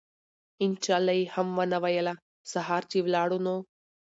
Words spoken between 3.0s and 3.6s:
لاړو نو